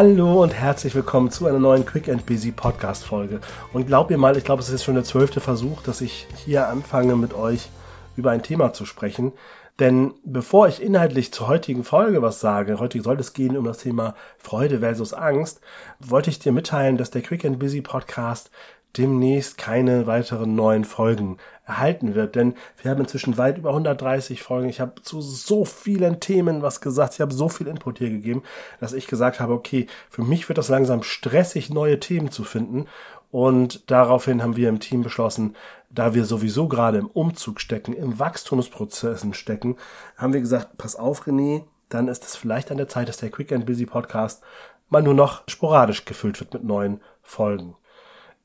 Hallo 0.00 0.44
und 0.44 0.54
herzlich 0.54 0.94
willkommen 0.94 1.32
zu 1.32 1.48
einer 1.48 1.58
neuen 1.58 1.84
Quick 1.84 2.08
and 2.08 2.24
Busy 2.24 2.52
Podcast 2.52 3.04
Folge. 3.04 3.40
Und 3.72 3.88
glaubt 3.88 4.10
mir 4.10 4.16
mal, 4.16 4.36
ich 4.36 4.44
glaube, 4.44 4.62
es 4.62 4.68
ist 4.68 4.84
schon 4.84 4.94
der 4.94 5.02
zwölfte 5.02 5.40
Versuch, 5.40 5.82
dass 5.82 6.00
ich 6.00 6.28
hier 6.36 6.68
anfange 6.68 7.16
mit 7.16 7.34
euch 7.34 7.68
über 8.14 8.30
ein 8.30 8.44
Thema 8.44 8.72
zu 8.72 8.86
sprechen. 8.86 9.32
Denn 9.80 10.14
bevor 10.24 10.68
ich 10.68 10.80
inhaltlich 10.80 11.32
zur 11.32 11.48
heutigen 11.48 11.82
Folge 11.82 12.22
was 12.22 12.38
sage, 12.38 12.78
heute 12.78 13.02
soll 13.02 13.18
es 13.18 13.32
gehen 13.32 13.56
um 13.56 13.64
das 13.64 13.78
Thema 13.78 14.14
Freude 14.38 14.78
versus 14.78 15.14
Angst, 15.14 15.60
wollte 15.98 16.30
ich 16.30 16.38
dir 16.38 16.52
mitteilen, 16.52 16.96
dass 16.96 17.10
der 17.10 17.22
Quick 17.22 17.44
and 17.44 17.58
Busy 17.58 17.80
Podcast 17.80 18.52
demnächst 18.96 19.58
keine 19.58 20.06
weiteren 20.06 20.54
neuen 20.54 20.84
Folgen 20.84 21.36
erhalten 21.66 22.14
wird. 22.14 22.34
Denn 22.34 22.54
wir 22.82 22.90
haben 22.90 23.00
inzwischen 23.00 23.36
weit 23.36 23.58
über 23.58 23.70
130 23.70 24.42
Folgen. 24.42 24.68
Ich 24.68 24.80
habe 24.80 25.02
zu 25.02 25.20
so 25.20 25.64
vielen 25.64 26.20
Themen 26.20 26.62
was 26.62 26.80
gesagt. 26.80 27.14
Ich 27.14 27.20
habe 27.20 27.34
so 27.34 27.48
viel 27.48 27.66
Input 27.66 27.98
hier 27.98 28.10
gegeben, 28.10 28.42
dass 28.80 28.92
ich 28.92 29.06
gesagt 29.06 29.40
habe, 29.40 29.52
okay, 29.52 29.86
für 30.08 30.22
mich 30.22 30.48
wird 30.48 30.58
das 30.58 30.68
langsam 30.68 31.02
stressig, 31.02 31.70
neue 31.70 32.00
Themen 32.00 32.30
zu 32.30 32.44
finden. 32.44 32.86
Und 33.30 33.90
daraufhin 33.90 34.42
haben 34.42 34.56
wir 34.56 34.70
im 34.70 34.80
Team 34.80 35.02
beschlossen, 35.02 35.54
da 35.90 36.14
wir 36.14 36.24
sowieso 36.24 36.66
gerade 36.66 36.98
im 36.98 37.08
Umzug 37.08 37.60
stecken, 37.60 37.92
im 37.92 38.18
Wachstumsprozessen 38.18 39.34
stecken, 39.34 39.76
haben 40.16 40.32
wir 40.32 40.40
gesagt, 40.40 40.78
pass 40.78 40.96
auf, 40.96 41.26
René, 41.26 41.64
dann 41.90 42.08
ist 42.08 42.24
es 42.24 42.36
vielleicht 42.36 42.70
an 42.70 42.78
der 42.78 42.88
Zeit, 42.88 43.08
dass 43.08 43.18
der 43.18 43.30
Quick 43.30 43.52
and 43.52 43.66
Busy 43.66 43.86
Podcast 43.86 44.42
mal 44.88 45.02
nur 45.02 45.14
noch 45.14 45.42
sporadisch 45.46 46.06
gefüllt 46.06 46.40
wird 46.40 46.54
mit 46.54 46.64
neuen 46.64 47.00
Folgen 47.22 47.76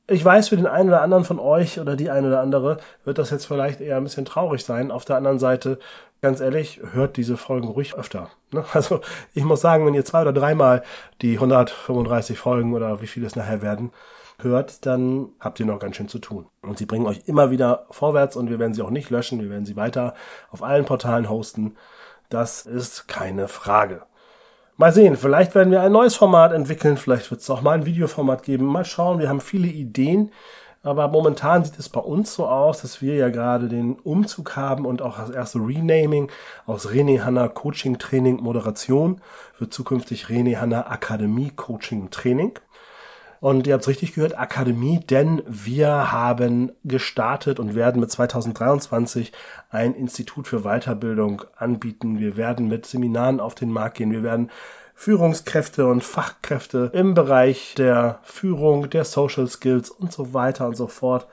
ich 0.06 0.24
weiß, 0.24 0.48
für 0.48 0.56
den 0.56 0.66
einen 0.66 0.90
oder 0.90 1.00
anderen 1.00 1.24
von 1.24 1.38
euch 1.38 1.80
oder 1.80 1.96
die 1.96 2.10
eine 2.10 2.28
oder 2.28 2.40
andere 2.40 2.78
wird 3.04 3.18
das 3.18 3.30
jetzt 3.30 3.46
vielleicht 3.46 3.80
eher 3.80 3.96
ein 3.96 4.04
bisschen 4.04 4.26
traurig 4.26 4.64
sein. 4.64 4.90
Auf 4.90 5.04
der 5.04 5.16
anderen 5.16 5.38
Seite, 5.38 5.78
ganz 6.20 6.40
ehrlich, 6.40 6.80
hört 6.92 7.16
diese 7.16 7.36
Folgen 7.36 7.68
ruhig 7.68 7.94
öfter. 7.94 8.28
Ne? 8.52 8.64
Also 8.72 9.00
ich 9.32 9.44
muss 9.44 9.62
sagen, 9.62 9.86
wenn 9.86 9.94
ihr 9.94 10.04
zwei 10.04 10.22
oder 10.22 10.32
dreimal 10.32 10.82
die 11.22 11.34
135 11.34 12.38
Folgen 12.38 12.74
oder 12.74 13.00
wie 13.00 13.06
viele 13.06 13.26
es 13.26 13.36
nachher 13.36 13.62
werden, 13.62 13.92
hört, 14.40 14.84
dann 14.84 15.30
habt 15.40 15.60
ihr 15.60 15.66
noch 15.66 15.78
ganz 15.78 15.96
schön 15.96 16.08
zu 16.08 16.18
tun. 16.18 16.46
Und 16.62 16.76
sie 16.76 16.86
bringen 16.86 17.06
euch 17.06 17.22
immer 17.26 17.50
wieder 17.50 17.86
vorwärts 17.90 18.36
und 18.36 18.50
wir 18.50 18.58
werden 18.58 18.74
sie 18.74 18.82
auch 18.82 18.90
nicht 18.90 19.10
löschen. 19.10 19.40
Wir 19.40 19.50
werden 19.50 19.64
sie 19.64 19.76
weiter 19.76 20.14
auf 20.50 20.62
allen 20.62 20.84
Portalen 20.84 21.30
hosten. 21.30 21.76
Das 22.28 22.66
ist 22.66 23.08
keine 23.08 23.48
Frage. 23.48 24.02
Mal 24.76 24.92
sehen, 24.92 25.16
vielleicht 25.16 25.54
werden 25.54 25.70
wir 25.70 25.82
ein 25.82 25.92
neues 25.92 26.16
Format 26.16 26.52
entwickeln, 26.52 26.96
vielleicht 26.96 27.30
wird 27.30 27.40
es 27.40 27.48
auch 27.48 27.62
mal 27.62 27.72
ein 27.72 27.86
Videoformat 27.86 28.42
geben. 28.42 28.64
Mal 28.64 28.84
schauen, 28.84 29.20
wir 29.20 29.28
haben 29.28 29.40
viele 29.40 29.68
Ideen, 29.68 30.32
aber 30.82 31.06
momentan 31.06 31.64
sieht 31.64 31.78
es 31.78 31.88
bei 31.88 32.00
uns 32.00 32.34
so 32.34 32.48
aus, 32.48 32.82
dass 32.82 33.00
wir 33.00 33.14
ja 33.14 33.28
gerade 33.28 33.68
den 33.68 33.94
Umzug 34.00 34.56
haben 34.56 34.84
und 34.84 35.00
auch 35.00 35.16
das 35.16 35.30
erste 35.30 35.60
Renaming 35.60 36.28
aus 36.66 36.88
René 36.88 37.22
Hanna 37.22 37.46
Coaching 37.46 37.98
Training 37.98 38.42
Moderation 38.42 39.20
wird 39.60 39.72
zukünftig 39.72 40.24
René 40.24 40.56
Hanna 40.56 40.88
Akademie 40.88 41.52
Coaching 41.54 42.10
Training. 42.10 42.58
Und 43.44 43.66
ihr 43.66 43.74
habt 43.74 43.82
es 43.82 43.88
richtig 43.88 44.14
gehört, 44.14 44.38
Akademie, 44.38 45.00
denn 45.00 45.42
wir 45.46 46.10
haben 46.10 46.72
gestartet 46.82 47.60
und 47.60 47.74
werden 47.74 48.00
mit 48.00 48.10
2023 48.10 49.32
ein 49.68 49.92
Institut 49.94 50.48
für 50.48 50.60
Weiterbildung 50.60 51.42
anbieten. 51.54 52.18
Wir 52.18 52.38
werden 52.38 52.68
mit 52.68 52.86
Seminaren 52.86 53.40
auf 53.40 53.54
den 53.54 53.70
Markt 53.70 53.98
gehen. 53.98 54.12
Wir 54.12 54.22
werden 54.22 54.50
Führungskräfte 54.94 55.84
und 55.86 56.02
Fachkräfte 56.02 56.90
im 56.94 57.12
Bereich 57.12 57.74
der 57.76 58.18
Führung, 58.22 58.88
der 58.88 59.04
Social 59.04 59.46
Skills 59.46 59.90
und 59.90 60.10
so 60.10 60.32
weiter 60.32 60.66
und 60.66 60.78
so 60.78 60.86
fort 60.86 61.26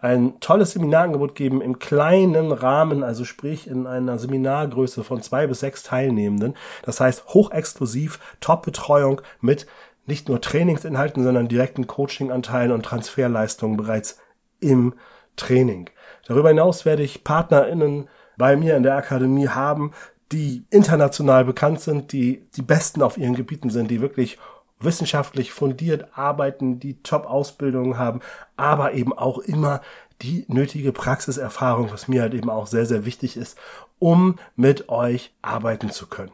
ein 0.00 0.40
tolles 0.40 0.72
Seminarangebot 0.72 1.36
geben 1.36 1.62
im 1.62 1.78
kleinen 1.78 2.52
Rahmen, 2.52 3.02
also 3.04 3.24
sprich 3.24 3.68
in 3.68 3.86
einer 3.86 4.18
Seminargröße 4.18 5.02
von 5.02 5.22
zwei 5.22 5.46
bis 5.46 5.60
sechs 5.60 5.82
Teilnehmenden. 5.84 6.56
Das 6.82 7.00
heißt 7.00 7.28
hochexklusiv, 7.28 8.18
Top-Betreuung 8.40 9.22
mit 9.40 9.66
nicht 10.06 10.28
nur 10.28 10.40
Trainingsinhalten, 10.40 11.22
sondern 11.22 11.48
direkten 11.48 11.86
Coachinganteilen 11.86 12.72
und 12.72 12.84
Transferleistungen 12.84 13.76
bereits 13.76 14.18
im 14.60 14.94
Training. 15.36 15.90
Darüber 16.26 16.48
hinaus 16.48 16.84
werde 16.84 17.02
ich 17.02 17.24
PartnerInnen 17.24 18.08
bei 18.36 18.56
mir 18.56 18.76
in 18.76 18.82
der 18.82 18.96
Akademie 18.96 19.48
haben, 19.48 19.92
die 20.32 20.64
international 20.70 21.44
bekannt 21.44 21.80
sind, 21.80 22.12
die 22.12 22.46
die 22.56 22.62
Besten 22.62 23.02
auf 23.02 23.18
ihren 23.18 23.34
Gebieten 23.34 23.70
sind, 23.70 23.90
die 23.90 24.00
wirklich 24.00 24.38
wissenschaftlich 24.80 25.52
fundiert 25.52 26.16
arbeiten, 26.16 26.80
die 26.80 27.02
Top-Ausbildungen 27.02 27.98
haben, 27.98 28.20
aber 28.56 28.92
eben 28.92 29.12
auch 29.12 29.38
immer 29.38 29.80
die 30.22 30.44
nötige 30.48 30.92
Praxiserfahrung, 30.92 31.90
was 31.90 32.08
mir 32.08 32.22
halt 32.22 32.34
eben 32.34 32.50
auch 32.50 32.66
sehr, 32.66 32.86
sehr 32.86 33.04
wichtig 33.04 33.36
ist, 33.36 33.58
um 33.98 34.36
mit 34.56 34.88
euch 34.88 35.32
arbeiten 35.42 35.90
zu 35.90 36.06
können. 36.06 36.32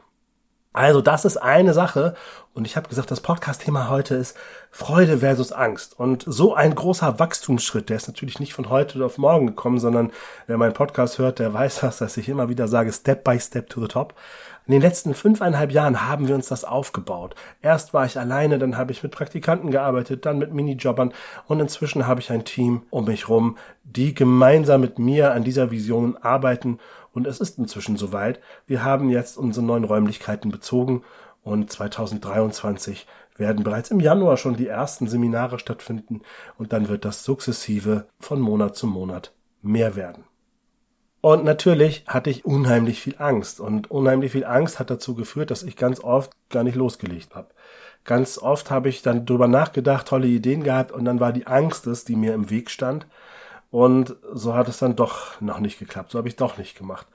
Also 0.72 1.00
das 1.00 1.24
ist 1.24 1.36
eine 1.36 1.74
Sache 1.74 2.14
und 2.54 2.64
ich 2.64 2.76
habe 2.76 2.88
gesagt, 2.88 3.10
das 3.10 3.20
Podcast-Thema 3.20 3.88
heute 3.88 4.14
ist 4.14 4.36
Freude 4.70 5.18
versus 5.18 5.50
Angst. 5.50 5.98
Und 5.98 6.24
so 6.26 6.54
ein 6.54 6.76
großer 6.76 7.18
Wachstumsschritt, 7.18 7.88
der 7.88 7.96
ist 7.96 8.06
natürlich 8.06 8.38
nicht 8.38 8.54
von 8.54 8.68
heute 8.68 9.04
auf 9.04 9.18
morgen 9.18 9.48
gekommen, 9.48 9.80
sondern 9.80 10.12
wer 10.46 10.58
meinen 10.58 10.72
Podcast 10.72 11.18
hört, 11.18 11.40
der 11.40 11.52
weiß 11.52 11.80
das, 11.80 11.98
dass 11.98 12.16
ich 12.16 12.28
immer 12.28 12.48
wieder 12.48 12.68
sage, 12.68 12.92
Step 12.92 13.24
by 13.24 13.40
Step 13.40 13.68
to 13.68 13.80
the 13.80 13.88
Top. 13.88 14.14
In 14.66 14.72
den 14.72 14.82
letzten 14.82 15.14
fünfeinhalb 15.14 15.72
Jahren 15.72 16.08
haben 16.08 16.28
wir 16.28 16.36
uns 16.36 16.46
das 16.46 16.64
aufgebaut. 16.64 17.34
Erst 17.62 17.92
war 17.92 18.06
ich 18.06 18.18
alleine, 18.18 18.58
dann 18.60 18.76
habe 18.76 18.92
ich 18.92 19.02
mit 19.02 19.10
Praktikanten 19.10 19.72
gearbeitet, 19.72 20.24
dann 20.24 20.38
mit 20.38 20.54
Minijobbern 20.54 21.12
und 21.48 21.58
inzwischen 21.58 22.06
habe 22.06 22.20
ich 22.20 22.30
ein 22.30 22.44
Team 22.44 22.82
um 22.90 23.06
mich 23.06 23.28
rum, 23.28 23.58
die 23.82 24.14
gemeinsam 24.14 24.82
mit 24.82 25.00
mir 25.00 25.32
an 25.32 25.42
dieser 25.42 25.72
Vision 25.72 26.16
arbeiten 26.16 26.78
und 27.12 27.26
es 27.26 27.40
ist 27.40 27.58
inzwischen 27.58 27.96
soweit. 27.96 28.40
Wir 28.66 28.84
haben 28.84 29.08
jetzt 29.08 29.36
unsere 29.36 29.64
neuen 29.64 29.84
Räumlichkeiten 29.84 30.50
bezogen 30.50 31.02
und 31.42 31.70
2023 31.70 33.06
werden 33.36 33.64
bereits 33.64 33.90
im 33.90 34.00
Januar 34.00 34.36
schon 34.36 34.56
die 34.56 34.68
ersten 34.68 35.08
Seminare 35.08 35.58
stattfinden 35.58 36.22
und 36.58 36.72
dann 36.72 36.88
wird 36.88 37.04
das 37.04 37.24
sukzessive 37.24 38.06
von 38.18 38.40
Monat 38.40 38.76
zu 38.76 38.86
Monat 38.86 39.32
mehr 39.62 39.96
werden. 39.96 40.24
Und 41.22 41.44
natürlich 41.44 42.04
hatte 42.06 42.30
ich 42.30 42.46
unheimlich 42.46 43.00
viel 43.00 43.16
Angst 43.18 43.60
und 43.60 43.90
unheimlich 43.90 44.32
viel 44.32 44.44
Angst 44.44 44.78
hat 44.78 44.88
dazu 44.88 45.14
geführt, 45.14 45.50
dass 45.50 45.62
ich 45.62 45.76
ganz 45.76 46.00
oft 46.00 46.32
gar 46.48 46.64
nicht 46.64 46.76
losgelegt 46.76 47.34
habe. 47.34 47.48
Ganz 48.04 48.38
oft 48.38 48.70
habe 48.70 48.88
ich 48.88 49.02
dann 49.02 49.26
drüber 49.26 49.46
nachgedacht, 49.46 50.08
tolle 50.08 50.28
Ideen 50.28 50.62
gehabt 50.62 50.92
und 50.92 51.04
dann 51.04 51.20
war 51.20 51.32
die 51.32 51.46
Angst 51.46 51.86
es, 51.86 52.04
die 52.04 52.16
mir 52.16 52.32
im 52.32 52.48
Weg 52.48 52.70
stand 52.70 53.06
und 53.70 54.16
so 54.32 54.54
hat 54.54 54.68
es 54.68 54.78
dann 54.78 54.96
doch 54.96 55.40
noch 55.40 55.60
nicht 55.60 55.78
geklappt. 55.78 56.10
So 56.10 56.18
habe 56.18 56.28
ich 56.28 56.36
doch 56.36 56.58
nicht 56.58 56.76
gemacht. 56.76 57.06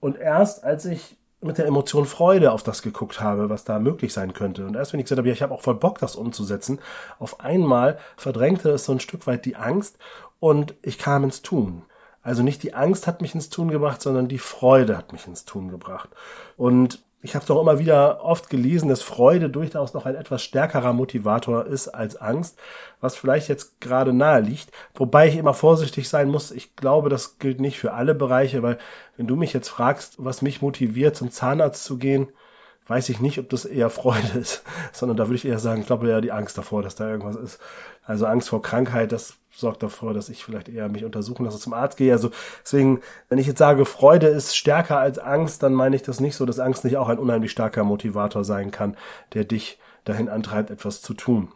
Und 0.00 0.16
erst 0.16 0.64
als 0.64 0.84
ich 0.84 1.16
mit 1.40 1.58
der 1.58 1.66
Emotion 1.66 2.06
Freude 2.06 2.52
auf 2.52 2.62
das 2.62 2.82
geguckt 2.82 3.20
habe, 3.20 3.50
was 3.50 3.64
da 3.64 3.78
möglich 3.78 4.12
sein 4.12 4.32
könnte. 4.32 4.66
Und 4.66 4.74
erst 4.74 4.92
wenn 4.92 5.00
ich 5.00 5.04
gesagt 5.04 5.18
habe, 5.18 5.28
ja, 5.28 5.34
ich 5.34 5.42
habe 5.42 5.54
auch 5.54 5.60
voll 5.60 5.74
Bock, 5.74 5.98
das 5.98 6.16
umzusetzen, 6.16 6.80
auf 7.18 7.40
einmal 7.40 7.98
verdrängte 8.16 8.70
es 8.70 8.84
so 8.84 8.92
ein 8.92 9.00
Stück 9.00 9.26
weit 9.26 9.44
die 9.44 9.56
Angst 9.56 9.98
und 10.40 10.74
ich 10.82 10.98
kam 10.98 11.24
ins 11.24 11.42
Tun. 11.42 11.82
Also 12.22 12.42
nicht 12.42 12.62
die 12.62 12.74
Angst 12.74 13.06
hat 13.06 13.22
mich 13.22 13.34
ins 13.34 13.50
Tun 13.50 13.70
gebracht, 13.70 14.02
sondern 14.02 14.26
die 14.26 14.38
Freude 14.38 14.96
hat 14.96 15.12
mich 15.12 15.26
ins 15.28 15.44
Tun 15.44 15.70
gebracht. 15.70 16.08
Und 16.56 17.04
ich 17.26 17.34
habe 17.34 17.44
doch 17.44 17.60
immer 17.60 17.80
wieder 17.80 18.22
oft 18.22 18.48
gelesen, 18.50 18.88
dass 18.88 19.02
Freude 19.02 19.50
durchaus 19.50 19.94
noch 19.94 20.06
ein 20.06 20.14
etwas 20.14 20.44
stärkerer 20.44 20.92
Motivator 20.92 21.66
ist 21.66 21.88
als 21.88 22.14
Angst, 22.14 22.56
was 23.00 23.16
vielleicht 23.16 23.48
jetzt 23.48 23.80
gerade 23.80 24.12
nahe 24.12 24.40
liegt. 24.40 24.70
Wobei 24.94 25.26
ich 25.26 25.36
immer 25.36 25.52
vorsichtig 25.52 26.08
sein 26.08 26.28
muss. 26.28 26.52
Ich 26.52 26.76
glaube, 26.76 27.08
das 27.08 27.40
gilt 27.40 27.58
nicht 27.60 27.80
für 27.80 27.94
alle 27.94 28.14
Bereiche, 28.14 28.62
weil 28.62 28.78
wenn 29.16 29.26
du 29.26 29.34
mich 29.34 29.52
jetzt 29.52 29.68
fragst, 29.68 30.14
was 30.18 30.40
mich 30.40 30.62
motiviert, 30.62 31.16
zum 31.16 31.32
Zahnarzt 31.32 31.82
zu 31.82 31.98
gehen, 31.98 32.28
weiß 32.86 33.08
ich 33.08 33.20
nicht, 33.20 33.38
ob 33.38 33.48
das 33.48 33.64
eher 33.64 33.90
Freude 33.90 34.38
ist, 34.38 34.62
sondern 34.92 35.16
da 35.16 35.26
würde 35.26 35.36
ich 35.36 35.44
eher 35.44 35.58
sagen, 35.58 35.80
ich 35.80 35.86
glaube 35.86 36.08
eher 36.08 36.20
die 36.20 36.32
Angst 36.32 36.56
davor, 36.56 36.82
dass 36.82 36.94
da 36.94 37.08
irgendwas 37.08 37.36
ist. 37.36 37.58
Also 38.04 38.26
Angst 38.26 38.48
vor 38.48 38.62
Krankheit, 38.62 39.12
das 39.12 39.34
sorgt 39.52 39.82
davor, 39.82 40.14
dass 40.14 40.28
ich 40.28 40.44
vielleicht 40.44 40.68
eher 40.68 40.88
mich 40.88 41.04
untersuchen 41.04 41.44
lasse, 41.44 41.58
zum 41.58 41.72
Arzt 41.72 41.96
gehe. 41.96 42.12
Also 42.12 42.30
deswegen, 42.62 43.00
wenn 43.28 43.38
ich 43.38 43.46
jetzt 43.46 43.58
sage, 43.58 43.84
Freude 43.84 44.26
ist 44.28 44.56
stärker 44.56 44.98
als 44.98 45.18
Angst, 45.18 45.62
dann 45.62 45.72
meine 45.72 45.96
ich 45.96 46.02
das 46.02 46.20
nicht 46.20 46.36
so, 46.36 46.44
dass 46.44 46.58
Angst 46.58 46.84
nicht 46.84 46.98
auch 46.98 47.08
ein 47.08 47.18
unheimlich 47.18 47.50
starker 47.50 47.84
Motivator 47.84 48.44
sein 48.44 48.70
kann, 48.70 48.96
der 49.32 49.44
dich 49.44 49.78
dahin 50.04 50.28
antreibt, 50.28 50.70
etwas 50.70 51.00
zu 51.02 51.14
tun. 51.14 51.48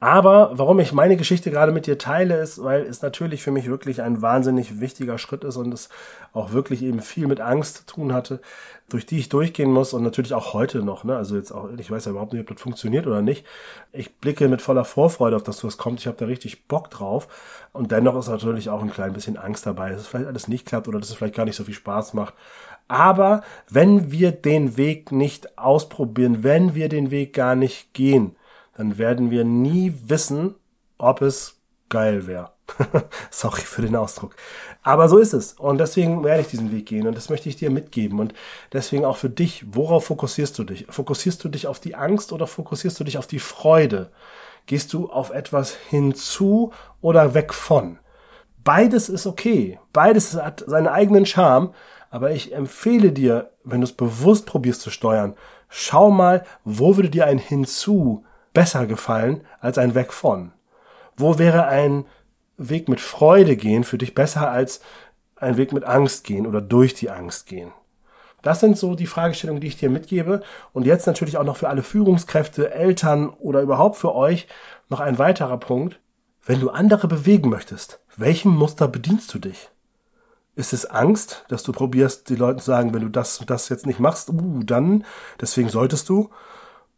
Aber 0.00 0.52
warum 0.52 0.78
ich 0.78 0.92
meine 0.92 1.16
Geschichte 1.16 1.50
gerade 1.50 1.72
mit 1.72 1.86
dir 1.86 1.98
teile, 1.98 2.40
ist, 2.40 2.62
weil 2.62 2.82
es 2.82 3.02
natürlich 3.02 3.42
für 3.42 3.50
mich 3.50 3.66
wirklich 3.66 4.00
ein 4.00 4.22
wahnsinnig 4.22 4.78
wichtiger 4.80 5.18
Schritt 5.18 5.42
ist 5.42 5.56
und 5.56 5.74
es 5.74 5.88
auch 6.32 6.52
wirklich 6.52 6.84
eben 6.84 7.00
viel 7.00 7.26
mit 7.26 7.40
Angst 7.40 7.78
zu 7.78 7.86
tun 7.86 8.12
hatte, 8.12 8.40
durch 8.88 9.06
die 9.06 9.18
ich 9.18 9.28
durchgehen 9.28 9.72
muss 9.72 9.92
und 9.94 10.04
natürlich 10.04 10.34
auch 10.34 10.54
heute 10.54 10.84
noch. 10.84 11.02
Ne? 11.02 11.16
Also 11.16 11.34
jetzt 11.34 11.50
auch, 11.50 11.68
ich 11.76 11.90
weiß 11.90 12.04
ja 12.04 12.12
überhaupt 12.12 12.32
nicht, 12.32 12.42
ob 12.42 12.54
das 12.54 12.62
funktioniert 12.62 13.08
oder 13.08 13.22
nicht. 13.22 13.44
Ich 13.92 14.14
blicke 14.14 14.48
mit 14.48 14.62
voller 14.62 14.84
Vorfreude 14.84 15.34
auf 15.34 15.42
das, 15.42 15.64
was 15.64 15.78
kommt. 15.78 15.98
Ich 15.98 16.06
habe 16.06 16.16
da 16.16 16.26
richtig 16.26 16.68
Bock 16.68 16.90
drauf. 16.90 17.26
Und 17.72 17.90
dennoch 17.90 18.16
ist 18.16 18.28
natürlich 18.28 18.70
auch 18.70 18.82
ein 18.82 18.92
klein 18.92 19.14
bisschen 19.14 19.36
Angst 19.36 19.66
dabei, 19.66 19.90
dass 19.90 20.02
es 20.02 20.06
vielleicht 20.06 20.28
alles 20.28 20.46
nicht 20.46 20.64
klappt 20.64 20.86
oder 20.86 21.00
dass 21.00 21.08
es 21.08 21.16
vielleicht 21.16 21.34
gar 21.34 21.44
nicht 21.44 21.56
so 21.56 21.64
viel 21.64 21.74
Spaß 21.74 22.14
macht. 22.14 22.34
Aber 22.86 23.42
wenn 23.68 24.12
wir 24.12 24.30
den 24.30 24.76
Weg 24.76 25.10
nicht 25.10 25.58
ausprobieren, 25.58 26.44
wenn 26.44 26.76
wir 26.76 26.88
den 26.88 27.10
Weg 27.10 27.32
gar 27.32 27.56
nicht 27.56 27.92
gehen, 27.94 28.36
dann 28.78 28.96
werden 28.96 29.32
wir 29.32 29.44
nie 29.44 29.92
wissen, 30.06 30.54
ob 30.98 31.20
es 31.20 31.56
geil 31.88 32.28
wäre. 32.28 32.52
Sorry 33.30 33.62
für 33.62 33.82
den 33.82 33.96
Ausdruck. 33.96 34.36
Aber 34.84 35.08
so 35.08 35.18
ist 35.18 35.32
es. 35.32 35.54
Und 35.54 35.78
deswegen 35.78 36.22
werde 36.22 36.42
ich 36.42 36.46
diesen 36.46 36.70
Weg 36.70 36.86
gehen 36.86 37.08
und 37.08 37.16
das 37.16 37.28
möchte 37.28 37.48
ich 37.48 37.56
dir 37.56 37.70
mitgeben. 37.70 38.20
Und 38.20 38.34
deswegen 38.72 39.04
auch 39.04 39.16
für 39.16 39.30
dich, 39.30 39.64
worauf 39.72 40.06
fokussierst 40.06 40.56
du 40.60 40.62
dich? 40.62 40.86
Fokussierst 40.88 41.42
du 41.42 41.48
dich 41.48 41.66
auf 41.66 41.80
die 41.80 41.96
Angst 41.96 42.32
oder 42.32 42.46
fokussierst 42.46 43.00
du 43.00 43.04
dich 43.04 43.18
auf 43.18 43.26
die 43.26 43.40
Freude? 43.40 44.12
Gehst 44.66 44.92
du 44.92 45.10
auf 45.10 45.30
etwas 45.30 45.74
hinzu 45.74 46.72
oder 47.00 47.34
weg 47.34 47.54
von? 47.54 47.98
Beides 48.62 49.08
ist 49.08 49.26
okay. 49.26 49.80
Beides 49.92 50.34
hat 50.34 50.62
seinen 50.64 50.86
eigenen 50.86 51.26
Charme. 51.26 51.74
Aber 52.10 52.30
ich 52.30 52.54
empfehle 52.54 53.10
dir, 53.10 53.50
wenn 53.64 53.80
du 53.80 53.86
es 53.86 53.92
bewusst 53.92 54.46
probierst 54.46 54.82
zu 54.82 54.90
steuern, 54.90 55.34
schau 55.68 56.12
mal, 56.12 56.44
wo 56.64 56.96
würde 56.96 57.10
dir 57.10 57.26
ein 57.26 57.38
hinzu 57.38 58.24
besser 58.58 58.86
gefallen 58.86 59.42
als 59.60 59.78
ein 59.78 59.94
weg 59.94 60.12
von? 60.12 60.50
Wo 61.16 61.38
wäre 61.38 61.68
ein 61.68 62.06
Weg 62.56 62.88
mit 62.88 63.00
Freude 63.00 63.54
gehen 63.54 63.84
für 63.84 63.98
dich 63.98 64.16
besser 64.16 64.50
als 64.50 64.80
ein 65.36 65.56
Weg 65.56 65.72
mit 65.72 65.84
Angst 65.84 66.24
gehen 66.24 66.44
oder 66.44 66.60
durch 66.60 66.92
die 66.94 67.08
Angst 67.08 67.46
gehen? 67.46 67.70
Das 68.42 68.58
sind 68.58 68.76
so 68.76 68.96
die 68.96 69.06
Fragestellungen, 69.06 69.60
die 69.60 69.68
ich 69.68 69.76
dir 69.76 69.90
mitgebe. 69.90 70.42
Und 70.72 70.86
jetzt 70.86 71.06
natürlich 71.06 71.36
auch 71.36 71.44
noch 71.44 71.56
für 71.56 71.68
alle 71.68 71.84
Führungskräfte, 71.84 72.72
Eltern 72.74 73.28
oder 73.28 73.60
überhaupt 73.60 73.94
für 73.94 74.12
euch 74.16 74.48
noch 74.88 74.98
ein 74.98 75.20
weiterer 75.20 75.58
Punkt. 75.58 76.00
Wenn 76.44 76.58
du 76.58 76.70
andere 76.70 77.06
bewegen 77.06 77.50
möchtest, 77.50 78.00
welchem 78.16 78.56
Muster 78.56 78.88
bedienst 78.88 79.32
du 79.32 79.38
dich? 79.38 79.70
Ist 80.56 80.72
es 80.72 80.84
Angst, 80.84 81.44
dass 81.46 81.62
du 81.62 81.70
probierst, 81.70 82.28
die 82.28 82.34
Leuten 82.34 82.58
zu 82.58 82.66
sagen, 82.66 82.92
wenn 82.92 83.02
du 83.02 83.08
das 83.08 83.38
und 83.38 83.50
das 83.50 83.68
jetzt 83.68 83.86
nicht 83.86 84.00
machst, 84.00 84.30
uh, 84.30 84.64
dann, 84.64 85.04
deswegen 85.40 85.68
solltest 85.68 86.08
du? 86.08 86.30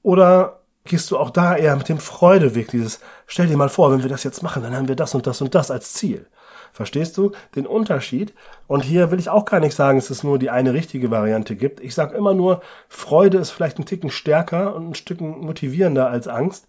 Oder 0.02 0.59
gehst 0.84 1.10
du 1.10 1.18
auch 1.18 1.30
da 1.30 1.56
eher 1.56 1.76
mit 1.76 1.88
dem 1.88 1.98
Freudeweg, 1.98 2.68
dieses, 2.68 3.00
stell 3.26 3.46
dir 3.46 3.56
mal 3.56 3.68
vor, 3.68 3.92
wenn 3.92 4.02
wir 4.02 4.08
das 4.08 4.24
jetzt 4.24 4.42
machen, 4.42 4.62
dann 4.62 4.74
haben 4.74 4.88
wir 4.88 4.96
das 4.96 5.14
und 5.14 5.26
das 5.26 5.40
und 5.40 5.54
das 5.54 5.70
als 5.70 5.92
Ziel. 5.92 6.26
Verstehst 6.72 7.16
du 7.16 7.32
den 7.56 7.66
Unterschied? 7.66 8.32
Und 8.66 8.84
hier 8.84 9.10
will 9.10 9.18
ich 9.18 9.28
auch 9.28 9.44
gar 9.44 9.60
nicht 9.60 9.74
sagen, 9.74 9.98
dass 9.98 10.10
es 10.10 10.22
nur 10.22 10.38
die 10.38 10.50
eine 10.50 10.72
richtige 10.72 11.10
Variante 11.10 11.56
gibt. 11.56 11.80
Ich 11.80 11.94
sage 11.94 12.16
immer 12.16 12.32
nur, 12.32 12.62
Freude 12.88 13.38
ist 13.38 13.50
vielleicht 13.50 13.78
ein 13.78 13.86
Ticken 13.86 14.10
stärker 14.10 14.74
und 14.76 14.90
ein 14.90 14.94
Stücken 14.94 15.40
motivierender 15.40 16.08
als 16.08 16.28
Angst. 16.28 16.66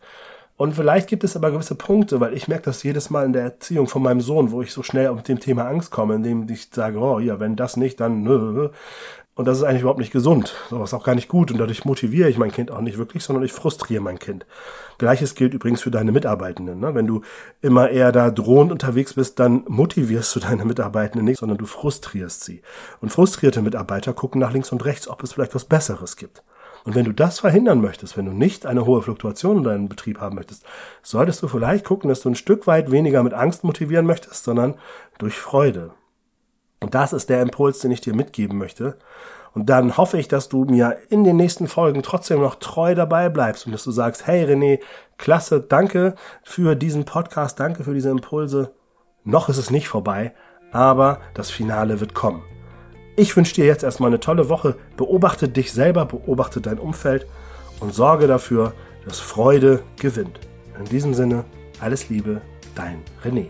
Und 0.58 0.76
vielleicht 0.76 1.08
gibt 1.08 1.24
es 1.24 1.36
aber 1.36 1.52
gewisse 1.52 1.76
Punkte, 1.76 2.20
weil 2.20 2.34
ich 2.34 2.48
merke 2.48 2.66
das 2.66 2.84
jedes 2.84 3.10
Mal 3.10 3.26
in 3.26 3.34
der 3.34 3.44
Erziehung 3.44 3.88
von 3.88 4.04
meinem 4.04 4.22
Sohn, 4.22 4.52
wo 4.52 4.62
ich 4.62 4.74
so 4.74 4.84
schnell 4.84 5.12
mit 5.14 5.28
dem 5.28 5.40
Thema 5.40 5.68
Angst 5.68 5.92
komme, 5.92 6.16
indem 6.16 6.48
ich 6.50 6.70
sage, 6.72 7.00
oh 7.00 7.20
ja, 7.20 7.40
wenn 7.40 7.56
das 7.56 7.78
nicht, 7.78 8.00
dann 8.00 8.22
nö. 8.22 8.70
Und 9.42 9.46
das 9.46 9.58
ist 9.58 9.64
eigentlich 9.64 9.82
überhaupt 9.82 10.00
nicht 10.00 10.14
gesund. 10.14 10.54
So 10.70 10.84
ist 10.84 10.94
auch 10.94 11.04
gar 11.04 11.16
nicht 11.16 11.28
gut. 11.28 11.50
Und 11.50 11.58
dadurch 11.58 11.84
motiviere 11.84 12.30
ich 12.30 12.38
mein 12.38 12.52
Kind 12.52 12.70
auch 12.70 12.80
nicht 12.80 13.00
wirklich, 13.00 13.24
sondern 13.24 13.44
ich 13.44 13.52
frustriere 13.52 14.00
mein 14.00 14.20
Kind. 14.20 14.46
Gleiches 15.00 15.34
gilt 15.34 15.56
übrigens 15.56 15.82
für 15.82 15.90
deine 15.90 16.12
Mitarbeitenden. 16.12 16.80
Ne? 16.80 16.94
Wenn 16.94 17.08
du 17.08 17.24
immer 17.60 17.90
eher 17.90 18.12
da 18.12 18.30
drohend 18.30 18.72
unterwegs 18.72 19.16
bist, 19.16 19.40
dann 19.40 19.64
motivierst 19.68 20.36
du 20.36 20.42
deine 20.42 20.64
Mitarbeitenden 20.64 21.26
nicht, 21.26 21.40
sondern 21.40 21.58
du 21.58 21.66
frustrierst 21.66 22.44
sie. 22.44 22.62
Und 23.02 23.12
frustrierte 23.12 23.64
Mitarbeiter 23.64 24.14
gucken 24.14 24.40
nach 24.40 24.54
links 24.54 24.72
und 24.72 24.86
rechts, 24.86 25.08
ob 25.08 25.24
es 25.24 25.34
vielleicht 25.34 25.56
was 25.56 25.66
Besseres 25.66 26.18
gibt. 26.18 26.44
Und 26.84 26.94
wenn 26.94 27.06
du 27.06 27.12
das 27.12 27.40
verhindern 27.40 27.82
möchtest, 27.82 28.18
wenn 28.18 28.26
du 28.26 28.34
nicht 28.34 28.68
eine 28.68 28.86
hohe 28.86 29.02
Fluktuation 29.02 29.58
in 29.58 29.64
deinem 29.64 29.90
Betrieb 29.90 30.20
haben 30.22 30.36
möchtest, 30.36 30.66
solltest 31.02 31.42
du 31.42 31.48
vielleicht 31.48 31.84
gucken, 31.84 32.10
dass 32.10 32.22
du 32.22 32.30
ein 32.30 32.36
Stück 32.36 32.68
weit 32.68 32.92
weniger 32.92 33.24
mit 33.24 33.34
Angst 33.34 33.64
motivieren 33.64 34.06
möchtest, 34.06 34.44
sondern 34.44 34.76
durch 35.18 35.40
Freude. 35.40 35.94
Das 36.92 37.14
ist 37.14 37.30
der 37.30 37.42
Impuls, 37.42 37.80
den 37.80 37.92
ich 37.92 38.02
dir 38.02 38.16
mitgeben 38.16 38.58
möchte. 38.58 38.98
Und 39.54 39.70
dann 39.70 39.98
hoffe 39.98 40.18
ich, 40.18 40.28
dass 40.28 40.48
du 40.48 40.64
mir 40.64 40.98
in 41.10 41.24
den 41.24 41.36
nächsten 41.36 41.68
Folgen 41.68 42.04
trotzdem 42.04 42.40
noch 42.40 42.56
treu 42.56 42.96
dabei 42.96 43.30
bleibst 43.30 43.66
und 43.66 43.74
dass 43.74 43.84
du 43.84 43.92
sagst, 43.92 44.26
hey 44.26 44.46
René, 44.46 44.80
klasse, 45.18 45.60
danke 45.60 46.16
für 46.44 46.76
diesen 46.76 47.04
Podcast, 47.04 47.60
danke 47.60 47.84
für 47.84 47.94
diese 47.94 48.10
Impulse. 48.10 48.74
Noch 49.24 49.50
ist 49.50 49.58
es 49.58 49.70
nicht 49.70 49.90
vorbei, 49.90 50.34
aber 50.72 51.20
das 51.34 51.52
Finale 51.52 52.00
wird 52.00 52.14
kommen. 52.14 52.44
Ich 53.18 53.36
wünsche 53.36 53.54
dir 53.54 53.66
jetzt 53.66 53.84
erstmal 53.84 54.10
eine 54.10 54.22
tolle 54.22 54.48
Woche. 54.48 54.76
Beobachte 54.96 55.50
dich 55.50 55.74
selber, 55.74 56.06
beobachte 56.06 56.62
dein 56.62 56.80
Umfeld 56.80 57.28
und 57.82 57.94
sorge 57.94 58.26
dafür, 58.28 58.74
dass 59.06 59.20
Freude 59.20 59.84
gewinnt. 60.00 60.40
In 60.80 60.86
diesem 60.86 61.14
Sinne, 61.14 61.44
alles 61.82 62.08
Liebe, 62.10 62.42
dein 62.74 63.02
René. 63.24 63.48